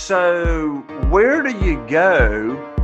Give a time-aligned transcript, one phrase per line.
[0.00, 2.74] So, where do you go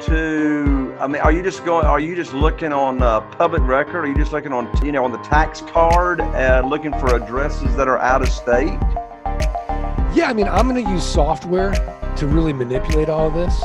[0.00, 0.96] to?
[0.98, 1.84] I mean, are you just going?
[1.86, 4.06] Are you just looking on uh, public record?
[4.06, 7.76] Are you just looking on, you know, on the tax card, uh, looking for addresses
[7.76, 8.80] that are out of state?
[10.16, 11.72] Yeah, I mean, I'm going to use software
[12.16, 13.62] to really manipulate all of this.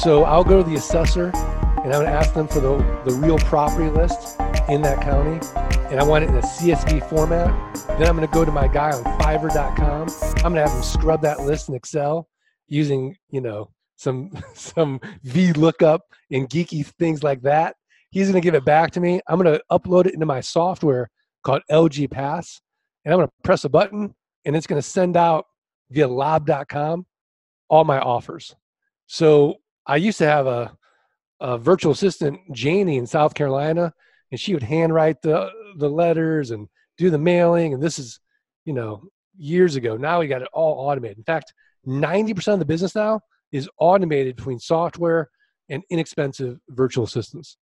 [0.00, 3.14] So I'll go to the assessor and I'm going to ask them for the, the
[3.14, 5.44] real property list in that county.
[5.90, 7.52] And I want it in a CSV format.
[7.98, 10.08] Then I'm going to go to my guy on fiverr.com.
[10.44, 12.28] I'm going to have him scrub that list in Excel
[12.68, 16.00] using, you know, some some VLOOKUP
[16.30, 17.76] and geeky things like that.
[18.10, 19.20] He's going to give it back to me.
[19.26, 21.10] I'm going to upload it into my software
[21.42, 22.60] called LG Pass.
[23.04, 24.14] And I'm going to press a button
[24.44, 25.46] and it's going to send out
[25.90, 27.06] via lob.com
[27.68, 28.54] all my offers.
[29.06, 29.56] So
[29.86, 30.76] I used to have a,
[31.40, 33.92] a virtual assistant, Janie, in South Carolina,
[34.30, 37.74] and she would handwrite the the letters and do the mailing.
[37.74, 38.20] And this is,
[38.64, 39.02] you know,
[39.36, 39.96] years ago.
[39.96, 41.18] Now we got it all automated.
[41.18, 41.52] In fact,
[41.86, 43.20] 90% of the business now
[43.52, 45.30] is automated between software
[45.68, 47.56] and inexpensive virtual assistants.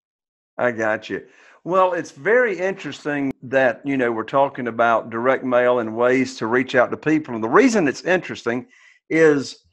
[0.57, 1.25] I got you.
[1.63, 6.47] Well, it's very interesting that, you know, we're talking about direct mail and ways to
[6.47, 7.35] reach out to people.
[7.35, 8.67] And the reason it's interesting
[9.09, 9.63] is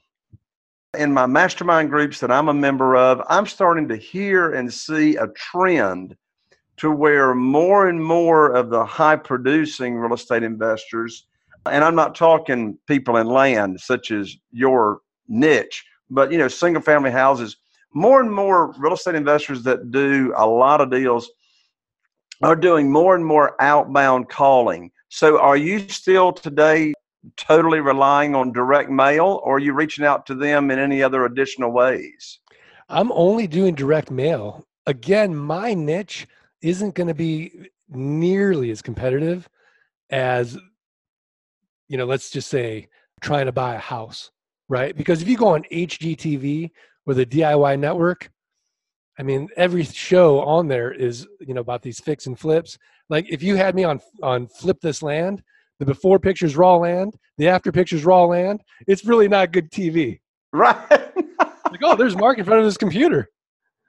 [0.97, 5.17] in my mastermind groups that I'm a member of, I'm starting to hear and see
[5.17, 6.17] a trend
[6.79, 11.27] to where more and more of the high producing real estate investors,
[11.67, 16.83] and I'm not talking people in land such as your niche, but you know, single
[16.83, 17.57] family houses,
[17.95, 21.31] more and more real estate investors that do a lot of deals
[22.43, 24.91] are doing more and more outbound calling.
[25.09, 26.95] So are you still today
[27.37, 31.25] totally relying on direct mail or are you reaching out to them in any other
[31.25, 32.39] additional ways?
[32.89, 34.65] I'm only doing direct mail.
[34.87, 36.27] Again, my niche
[36.63, 39.49] isn't going to be nearly as competitive
[40.11, 40.59] as
[41.91, 42.89] you know, let's just say
[43.21, 44.31] trying to buy a house,
[44.69, 44.97] right?
[44.97, 46.71] Because if you go on HGTV
[47.05, 48.31] or the DIY network,
[49.19, 52.79] I mean, every show on there is, you know, about these fix and flips.
[53.11, 55.43] Like if you had me on on Flip This Land,
[55.81, 60.21] the before pictures raw land, the after pictures raw land, it's really not good TV.
[60.53, 60.77] Right.
[60.91, 63.29] like, oh, there's Mark in front of this computer.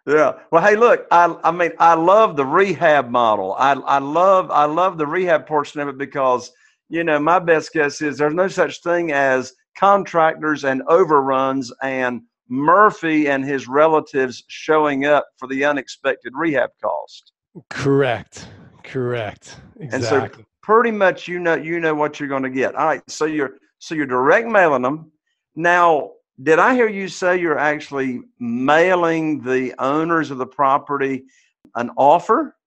[0.07, 0.39] Yeah.
[0.51, 3.53] Well, hey, look, I I mean, I love the rehab model.
[3.59, 6.51] I I love I love the rehab portion of it because
[6.91, 12.21] you know my best guess is there's no such thing as contractors and overruns and
[12.49, 17.31] Murphy and his relatives showing up for the unexpected rehab cost.
[17.69, 18.45] Correct.
[18.83, 19.55] Correct.
[19.79, 19.95] Exactly.
[19.95, 22.75] And so pretty much you know you know what you're going to get.
[22.75, 25.11] All right, so you're so you're direct mailing them.
[25.55, 26.11] Now,
[26.43, 31.23] did I hear you say you're actually mailing the owners of the property
[31.75, 32.57] an offer?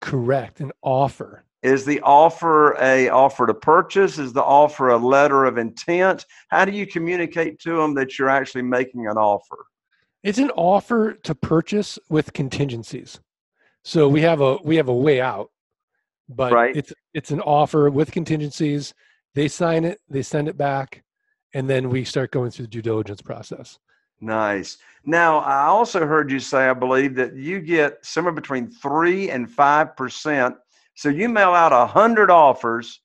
[0.00, 1.44] Correct, an offer.
[1.64, 4.18] Is the offer a offer to purchase?
[4.18, 6.26] Is the offer a letter of intent?
[6.48, 9.66] How do you communicate to them that you're actually making an offer?
[10.22, 13.18] It's an offer to purchase with contingencies.
[13.82, 15.50] So we have a we have a way out
[16.28, 16.76] but right.
[16.76, 18.94] it's it's an offer with contingencies.
[19.34, 21.02] They sign it, they send it back,
[21.54, 23.78] and then we start going through the due diligence process.
[24.20, 24.78] Nice.
[25.04, 29.50] Now, I also heard you say, I believe, that you get somewhere between three and
[29.50, 30.56] five percent.
[30.94, 33.00] So you mail out a hundred offers,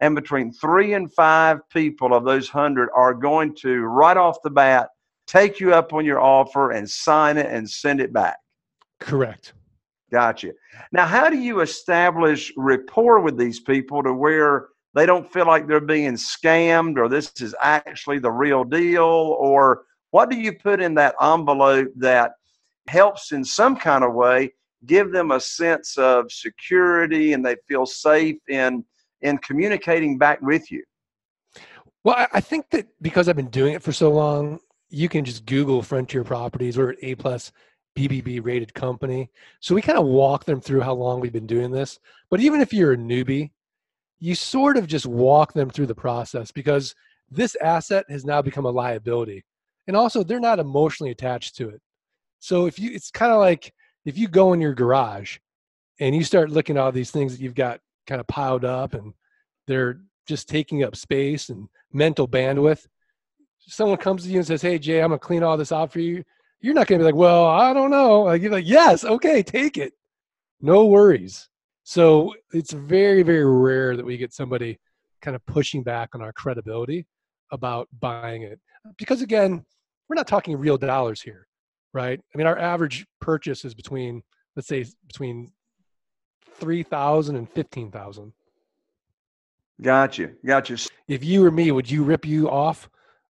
[0.00, 4.50] and between three and five people of those hundred are going to right off the
[4.50, 4.88] bat
[5.26, 8.36] take you up on your offer and sign it and send it back.
[8.98, 9.52] Correct.
[10.10, 10.52] Gotcha.
[10.90, 15.68] Now, how do you establish rapport with these people to where they don't feel like
[15.68, 19.04] they're being scammed or this is actually the real deal?
[19.04, 22.32] Or what do you put in that envelope that
[22.88, 24.52] helps in some kind of way
[24.86, 28.84] give them a sense of security and they feel safe in
[29.22, 30.82] in communicating back with you?
[32.04, 34.58] Well, I think that because I've been doing it for so long,
[34.88, 37.52] you can just Google Frontier Properties or A plus
[37.96, 39.30] BBB rated company.
[39.60, 41.98] So we kind of walk them through how long we've been doing this.
[42.30, 43.50] But even if you're a newbie,
[44.18, 46.94] you sort of just walk them through the process because
[47.30, 49.44] this asset has now become a liability.
[49.86, 51.80] And also they're not emotionally attached to it.
[52.38, 53.74] So if you it's kind of like
[54.04, 55.38] if you go in your garage
[55.98, 58.94] and you start looking at all these things that you've got kind of piled up
[58.94, 59.12] and
[59.66, 62.86] they're just taking up space and mental bandwidth.
[63.58, 66.00] Someone comes to you and says, Hey Jay, I'm gonna clean all this out for
[66.00, 66.24] you
[66.60, 68.22] you're not going to be like, well, I don't know.
[68.22, 69.94] Like, you're like, yes, okay, take it.
[70.60, 71.48] No worries.
[71.84, 74.78] So it's very, very rare that we get somebody
[75.22, 77.06] kind of pushing back on our credibility
[77.50, 78.60] about buying it.
[78.98, 79.64] Because again,
[80.08, 81.46] we're not talking real dollars here,
[81.92, 82.20] right?
[82.34, 84.22] I mean, our average purchase is between,
[84.56, 85.52] let's say, between
[86.58, 88.32] 3,000 and 15,000.
[89.80, 90.36] Got you.
[90.44, 90.76] Got you.
[91.08, 92.88] If you were me, would you rip you off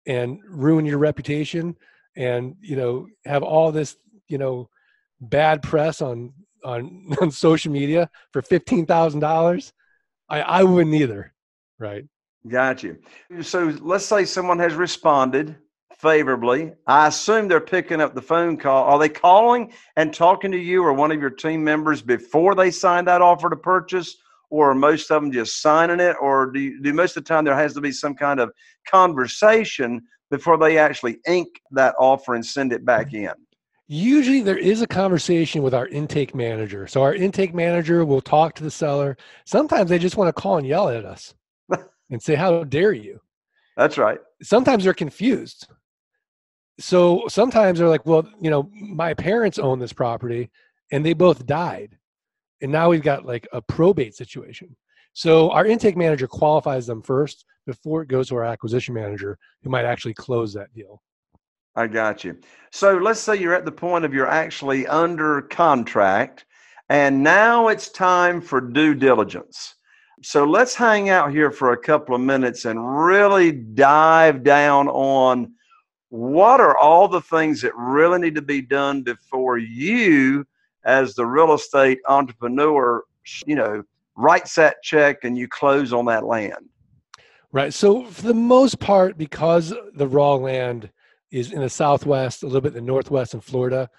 [0.06, 1.76] and ruin your reputation
[2.16, 3.96] and you know have all this
[4.28, 4.68] you know
[5.20, 6.32] bad press on
[6.64, 9.72] on on social media for fifteen thousand dollars,
[10.28, 11.32] I I wouldn't either,
[11.78, 12.04] right?
[12.46, 12.98] Got you.
[13.42, 15.56] So let's say someone has responded
[15.98, 16.72] favorably.
[16.86, 18.84] I assume they're picking up the phone call.
[18.84, 22.70] Are they calling and talking to you or one of your team members before they
[22.70, 24.16] sign that offer to purchase?
[24.48, 26.16] Or are most of them just signing it?
[26.20, 28.52] Or do, you, do most of the time there has to be some kind of
[28.88, 33.32] conversation before they actually ink that offer and send it back in?
[33.88, 36.86] Usually there is a conversation with our intake manager.
[36.86, 39.16] So our intake manager will talk to the seller.
[39.44, 41.34] Sometimes they just want to call and yell at us
[42.10, 43.20] and say, How dare you?
[43.76, 44.18] That's right.
[44.42, 45.68] Sometimes they're confused.
[46.78, 50.50] So sometimes they're like, Well, you know, my parents own this property
[50.92, 51.96] and they both died.
[52.62, 54.76] And now we've got like a probate situation.
[55.12, 59.70] So our intake manager qualifies them first before it goes to our acquisition manager who
[59.70, 61.02] might actually close that deal.
[61.74, 62.38] I got you.
[62.70, 66.46] So let's say you're at the point of you're actually under contract
[66.88, 69.74] and now it's time for due diligence.
[70.22, 75.52] So let's hang out here for a couple of minutes and really dive down on
[76.16, 80.46] what are all the things that really need to be done before you
[80.84, 83.02] as the real estate entrepreneur,
[83.44, 83.82] you know,
[84.16, 86.70] writes that check and you close on that land.
[87.52, 87.72] Right.
[87.74, 90.90] So for the most part, because the raw land
[91.30, 93.90] is in the Southwest, a little bit in the Northwest in Florida.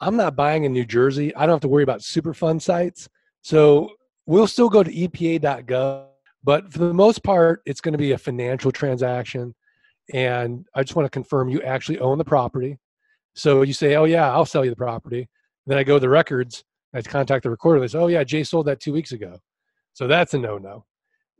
[0.00, 1.34] I'm not buying in New Jersey.
[1.34, 3.08] I don't have to worry about Superfund sites.
[3.42, 3.90] So
[4.26, 6.06] we'll still go to EPA.gov,
[6.42, 9.54] but for the most part, it's going to be a financial transaction.
[10.12, 12.78] And I just want to confirm you actually own the property.
[13.34, 15.28] So you say, oh, yeah, I'll sell you the property.
[15.66, 16.64] Then I go to the records.
[16.94, 17.80] I contact the recorder.
[17.80, 19.38] They say, oh, yeah, Jay sold that two weeks ago.
[19.94, 20.84] So that's a no no.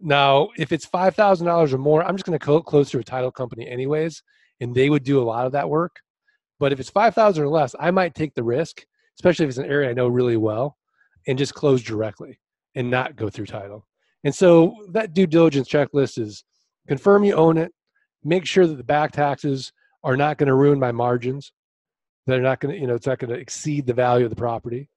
[0.00, 3.68] Now, if it's $5,000 or more, I'm just going to close to a title company
[3.68, 4.22] anyways
[4.60, 6.00] and they would do a lot of that work.
[6.58, 8.84] But if it's 5,000 or less, I might take the risk,
[9.18, 10.76] especially if it's an area I know really well,
[11.26, 12.38] and just close directly
[12.74, 13.86] and not go through title.
[14.24, 16.44] And so that due diligence checklist is
[16.88, 17.72] confirm you own it,
[18.24, 19.72] make sure that the back taxes
[20.02, 21.52] are not going to ruin my margins.
[22.26, 24.36] They're not going to, you know, it's not going to exceed the value of the
[24.36, 24.88] property.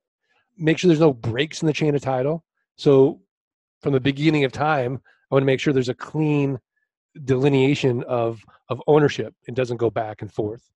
[0.57, 2.43] Make sure there's no breaks in the chain of title.
[2.77, 3.21] So
[3.81, 6.59] from the beginning of time, I want to make sure there's a clean
[7.25, 10.69] delineation of of ownership and doesn't go back and forth.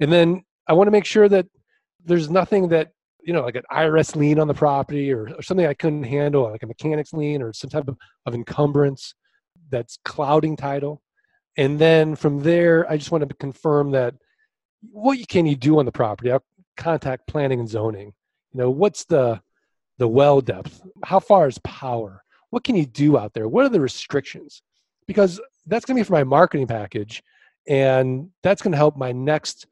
[0.00, 1.46] And then I want to make sure that
[2.04, 2.92] there's nothing that
[3.22, 6.50] you know like an IRS lien on the property or, or something I couldn't handle,
[6.50, 7.96] like a mechanics lien or some type of,
[8.26, 9.14] of encumbrance
[9.70, 11.02] that's clouding title.
[11.58, 14.14] And then from there, I just want to confirm that
[14.90, 16.32] what can you do on the property?
[16.32, 16.44] I'll
[16.76, 18.14] contact planning and zoning.
[18.52, 19.42] You know, what's the
[19.98, 20.80] the well depth?
[21.04, 22.22] How far is power?
[22.50, 23.48] What can you do out there?
[23.48, 24.62] What are the restrictions?
[25.06, 27.22] Because that's going to be for my marketing package
[27.68, 29.66] and that's going to help my next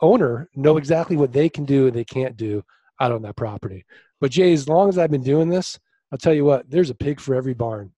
[0.00, 2.62] owner know exactly what they can do and they can't do
[3.00, 3.84] out on that property
[4.20, 5.78] but jay as long as i've been doing this
[6.12, 7.90] i'll tell you what there's a pig for every barn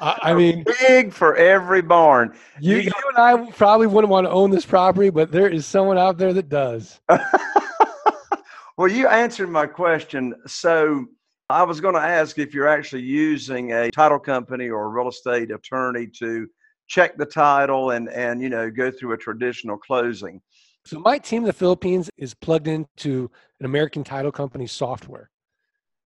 [0.00, 4.30] I, I mean big for every barn you, you and i probably wouldn't want to
[4.30, 7.00] own this property but there is someone out there that does
[8.76, 11.06] well you answered my question so
[11.48, 15.08] I was going to ask if you're actually using a title company or a real
[15.08, 16.48] estate attorney to
[16.88, 20.40] check the title and and you know go through a traditional closing.
[20.84, 25.30] So my team in the Philippines is plugged into an American title company software.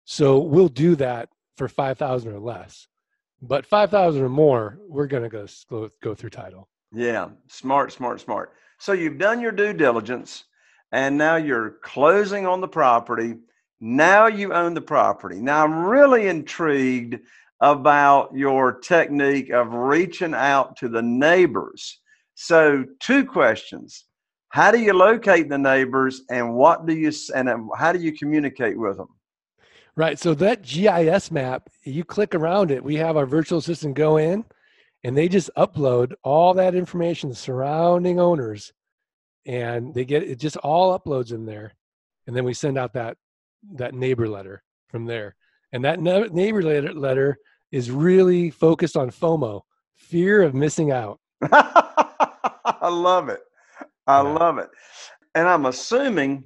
[0.04, 2.86] So we'll do that for 5000 or less.
[3.46, 6.68] But 5000 or more, we're going to go go through title.
[6.92, 8.52] Yeah, smart, smart, smart.
[8.78, 10.44] So you've done your due diligence
[10.92, 13.34] and now you're closing on the property
[13.86, 15.42] now you own the property.
[15.42, 17.18] Now I'm really intrigued
[17.60, 22.00] about your technique of reaching out to the neighbors.
[22.34, 24.06] So, two questions.
[24.48, 28.12] How do you locate the neighbors and what do you and um, how do you
[28.16, 29.08] communicate with them?
[29.96, 30.18] Right.
[30.18, 34.44] So that GIS map, you click around it, we have our virtual assistant go in
[35.04, 38.72] and they just upload all that information surrounding owners
[39.46, 41.74] and they get it just all uploads in there.
[42.26, 43.16] And then we send out that
[43.74, 45.36] that neighbor letter from there.
[45.72, 47.38] And that neighbor letter letter
[47.70, 49.62] is really focused on FOMO,
[49.96, 51.20] fear of missing out.
[51.42, 53.40] I love it.
[54.06, 54.28] I yeah.
[54.28, 54.70] love it.
[55.34, 56.44] And I'm assuming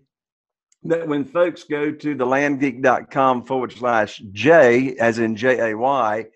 [0.84, 6.26] that when folks go to the landgeek.com forward slash J, as in J A Y,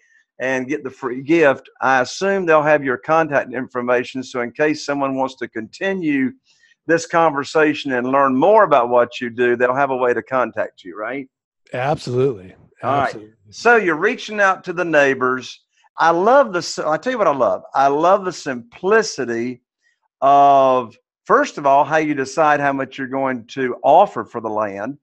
[0.41, 4.23] and get the free gift, I assume they'll have your contact information.
[4.23, 6.33] So, in case someone wants to continue
[6.87, 10.83] this conversation and learn more about what you do, they'll have a way to contact
[10.83, 11.29] you, right?
[11.73, 12.55] Absolutely.
[12.83, 13.31] All Absolutely.
[13.31, 13.37] right.
[13.51, 15.61] So you're reaching out to the neighbors
[15.99, 16.85] I love the.
[16.87, 17.63] I tell you what I love.
[17.75, 19.63] I love the simplicity
[20.21, 24.51] of first of all how you decide how much you're going to offer for the
[24.51, 24.99] land.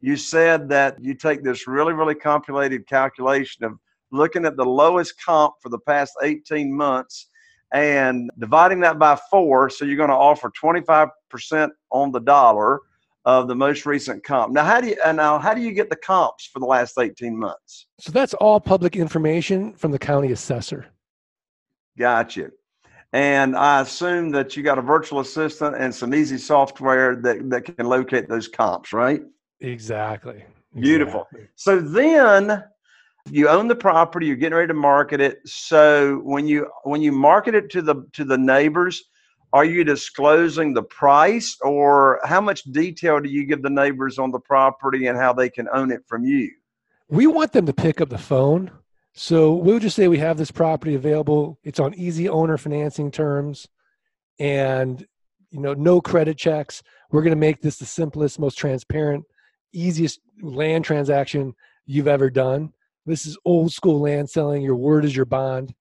[0.00, 3.78] You said that you take this really, really complicated calculation of
[4.10, 7.28] looking at the lowest comp for the past 18 months
[7.72, 9.70] and dividing that by four.
[9.70, 12.80] So you're going to offer 25% on the dollar
[13.24, 14.52] of the most recent comp.
[14.52, 17.36] Now, how do you now how do you get the comps for the last 18
[17.36, 17.86] months?
[18.00, 20.86] So that's all public information from the county assessor.
[21.96, 22.50] Gotcha.
[23.12, 27.76] And I assume that you got a virtual assistant and some easy software that, that
[27.76, 29.22] can locate those comps, right?
[29.60, 30.44] Exactly.
[30.74, 31.26] Beautiful.
[31.32, 31.48] Exactly.
[31.56, 32.64] So then
[33.30, 35.40] you own the property, you're getting ready to market it.
[35.44, 39.04] So when you when you market it to the to the neighbors,
[39.52, 44.30] are you disclosing the price or how much detail do you give the neighbors on
[44.30, 46.50] the property and how they can own it from you?
[47.08, 48.70] We want them to pick up the phone.
[49.14, 51.58] So we'll just say we have this property available.
[51.64, 53.68] It's on easy owner financing terms
[54.38, 55.06] and
[55.50, 56.82] you know no credit checks.
[57.10, 59.24] We're going to make this the simplest, most transparent,
[59.72, 61.54] easiest land transaction
[61.84, 62.72] you've ever done.
[63.04, 64.62] This is old school land selling.
[64.62, 65.74] Your word is your bond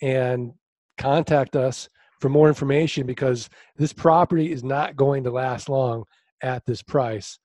[0.00, 0.52] and
[0.98, 1.88] contact us
[2.20, 6.04] for more information because this property is not going to last long
[6.42, 7.38] at this price.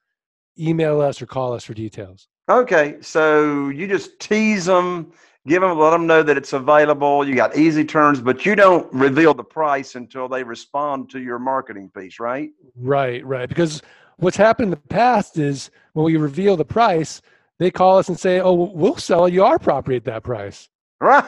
[0.60, 2.28] Email us or call us for details.
[2.50, 5.14] Okay, so you just tease them,
[5.48, 7.28] give them, let them know that it's available.
[7.28, 11.40] You got easy terms, but you don't reveal the price until they respond to your
[11.40, 12.52] marketing piece, right?
[12.76, 13.50] Right, right.
[13.50, 13.82] Because
[14.18, 17.22] what's happened in the past is when we reveal the price,
[17.60, 20.70] they call us and say, "Oh, we'll sell you our property at that price."
[21.02, 21.26] Right.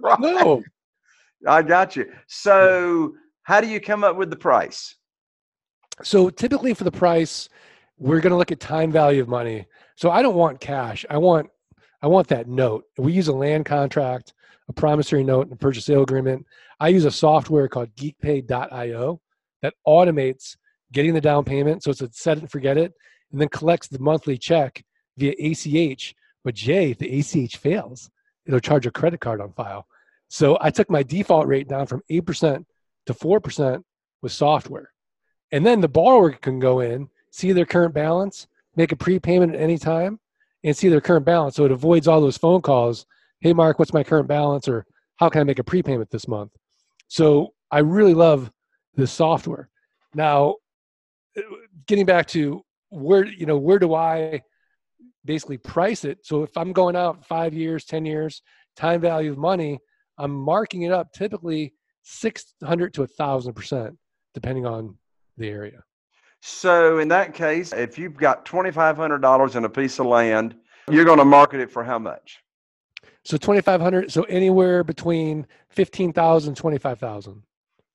[0.00, 0.18] right.
[0.18, 0.62] No,
[1.46, 2.10] I got you.
[2.26, 4.96] So, how do you come up with the price?
[6.02, 7.50] So, typically for the price,
[7.98, 9.66] we're going to look at time value of money.
[9.94, 11.04] So, I don't want cash.
[11.10, 11.50] I want
[12.02, 12.84] I want that note.
[12.98, 14.34] We use a land contract,
[14.68, 16.46] a promissory note, and a purchase sale agreement.
[16.78, 19.20] I use a software called geekpay.io
[19.62, 20.56] that automates
[20.92, 21.82] getting the down payment.
[21.82, 22.92] So it's a set it and forget it,
[23.32, 24.84] and then collects the monthly check
[25.16, 26.14] via ACH.
[26.44, 28.10] But Jay, if the ACH fails,
[28.46, 29.86] it'll charge a credit card on file.
[30.28, 32.64] So I took my default rate down from 8%
[33.06, 33.82] to 4%
[34.22, 34.92] with software.
[35.52, 39.60] And then the borrower can go in, see their current balance, make a prepayment at
[39.60, 40.18] any time,
[40.66, 41.54] and see their current balance.
[41.54, 43.06] So it avoids all those phone calls.
[43.40, 44.66] Hey, Mark, what's my current balance?
[44.66, 46.50] Or how can I make a prepayment this month?
[47.06, 48.50] So I really love
[48.96, 49.70] this software.
[50.12, 50.56] Now,
[51.86, 54.42] getting back to where, you know, where do I
[55.24, 56.18] basically price it?
[56.26, 58.42] So if I'm going out five years, 10 years,
[58.76, 59.78] time value of money,
[60.18, 63.96] I'm marking it up typically 600 to a thousand percent,
[64.34, 64.98] depending on
[65.36, 65.84] the area.
[66.40, 70.54] So in that case, if you've got $2,500 in a piece of land,
[70.90, 72.42] you're going to market it for how much?
[73.24, 74.12] So 2,500.
[74.12, 77.42] So anywhere between 15,000 25,000.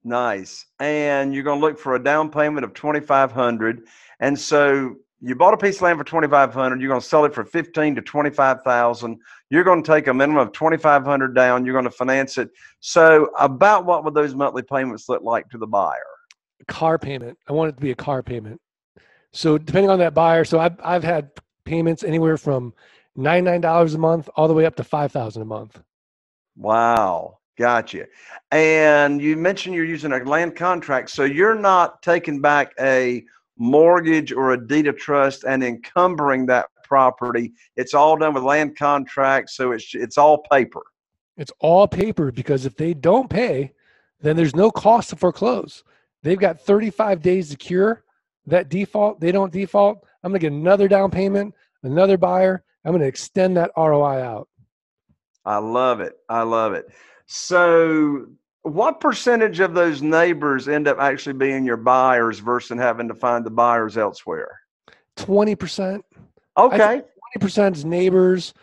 [0.04, 0.66] Nice.
[0.80, 3.84] And you're going to look for a down payment of 2,500.
[4.20, 7.34] And so you bought a piece of land for 2500 you're going to sell it
[7.34, 9.20] for 15 to 25000
[9.50, 13.30] you're going to take a minimum of 2500 down you're going to finance it so
[13.40, 16.02] about what would those monthly payments look like to the buyer
[16.68, 18.60] car payment i want it to be a car payment
[19.34, 21.32] so depending on that buyer so i've, I've had
[21.66, 22.74] payments anywhere from
[23.18, 25.82] $99 a month all the way up to 5000 a month
[26.58, 28.06] wow gotcha
[28.52, 33.24] and you mentioned you're using a land contract so you're not taking back a
[33.58, 37.54] mortgage or a deed of trust and encumbering that property.
[37.78, 40.82] It's all done with land contracts, so it's it's all paper.
[41.38, 43.72] It's all paper because if they don't pay,
[44.20, 45.86] then there's no cost to foreclose.
[46.24, 48.04] They've got 35 days to cure
[48.46, 49.20] that default.
[49.20, 50.06] They don't default.
[50.24, 52.64] I'm going to get another down payment, another buyer.
[52.86, 54.48] I'm going to extend that ROI out.
[55.46, 56.14] I love it.
[56.30, 56.88] I love it.
[57.26, 58.28] So
[58.64, 63.46] what percentage of those neighbors end up actually being your buyers versus having to find
[63.46, 64.60] the buyers elsewhere?
[65.18, 66.02] 20%.
[66.58, 67.02] Okay.
[67.40, 68.54] 20% is neighbors.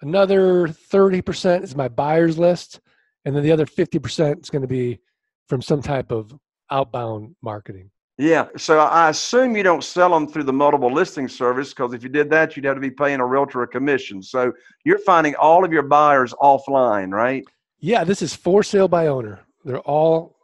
[0.00, 2.80] Another 30% is my buyers list.
[3.24, 5.00] And then the other 50% is going to be
[5.48, 6.32] from some type of
[6.70, 7.90] outbound marketing.
[8.18, 8.48] Yeah.
[8.56, 12.08] So I assume you don't sell them through the multiple listing service because if you
[12.08, 14.22] did that, you'd have to be paying a realtor a commission.
[14.22, 14.52] So
[14.84, 17.44] you're finding all of your buyers offline, right?
[17.78, 18.02] Yeah.
[18.02, 19.40] This is for sale by owner.
[19.64, 20.36] They're all,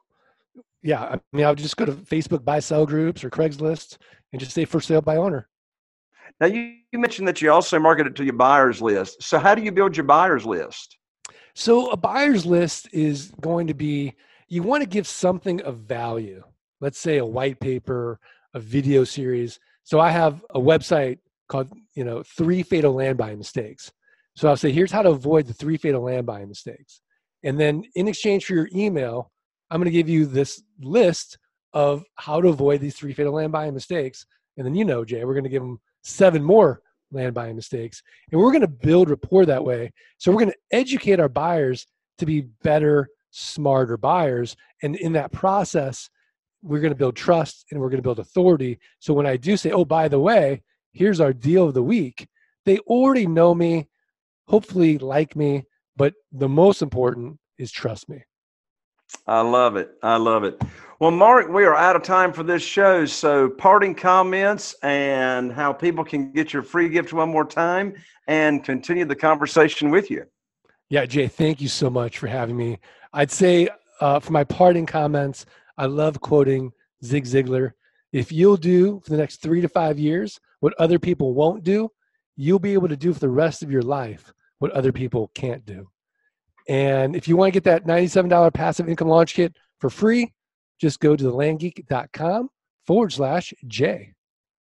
[0.83, 1.03] yeah.
[1.03, 3.99] I mean, I would just go to Facebook buy sell groups or Craigslist
[4.33, 5.49] and just say for sale by owner.
[6.41, 9.23] Now, you, you mentioned that you also market it to your buyers list.
[9.23, 10.97] So, how do you build your buyers list?
[11.55, 14.15] So, a buyers list is going to be
[14.49, 16.43] you want to give something of value.
[16.81, 18.21] Let's say a white paper,
[18.55, 19.59] a video series.
[19.85, 23.93] So, I have a website called, you know, Three Fatal Land Buying Mistakes.
[24.37, 27.01] So I'll say, here's how to avoid the three fatal land buying mistakes.
[27.45, 29.31] And then in exchange for your email,
[29.71, 31.39] I'm going to give you this list
[31.73, 34.27] of how to avoid these three fatal land buying mistakes.
[34.57, 36.83] And then you know, Jay, we're going to give them seven more
[37.13, 38.03] land buying mistakes.
[38.33, 39.93] And we're going to build rapport that way.
[40.19, 41.87] So we're going to educate our buyers
[42.19, 44.57] to be better, smarter buyers.
[44.83, 46.09] And in that process,
[46.63, 48.79] we're going to build trust and we're going to build authority.
[49.01, 50.63] So when I do say, oh, by the way,
[50.93, 52.29] here's our deal of the week,
[52.65, 53.89] they already know me,
[54.49, 55.65] hopefully like me,
[55.97, 58.25] but the most important is trust me.
[59.27, 59.91] I love it.
[60.03, 60.61] I love it.
[61.01, 63.05] Well, Mark, we are out of time for this show.
[63.05, 67.95] So, parting comments and how people can get your free gift one more time
[68.27, 70.25] and continue the conversation with you.
[70.91, 72.79] Yeah, Jay, thank you so much for having me.
[73.13, 73.69] I'd say
[74.01, 75.47] uh, for my parting comments,
[75.79, 76.73] I love quoting
[77.05, 77.73] Zig Ziglar.
[78.13, 81.91] If you'll do for the next three to five years what other people won't do,
[82.37, 85.65] you'll be able to do for the rest of your life what other people can't
[85.67, 85.89] do.
[86.69, 90.33] And if you want to get that $97 passive income launch kit for free,
[90.81, 92.49] just go to thelandgeek.com
[92.87, 94.14] forward slash J.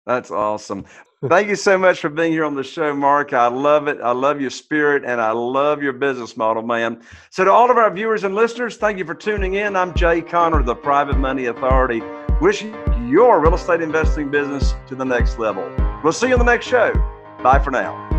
[0.07, 0.85] That's awesome.
[1.29, 3.33] Thank you so much for being here on the show, Mark.
[3.33, 4.01] I love it.
[4.03, 7.01] I love your spirit and I love your business model, man.
[7.31, 9.77] So, to all of our viewers and listeners, thank you for tuning in.
[9.77, 12.03] I'm Jay Conner, the Private Money Authority,
[12.41, 12.75] wishing
[13.09, 15.63] your real estate investing business to the next level.
[16.03, 16.93] We'll see you on the next show.
[17.41, 18.12] Bye for now.